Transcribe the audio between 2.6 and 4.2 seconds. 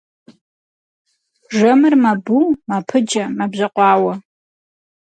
мэпыджэ, мэбжьэкъуауэ.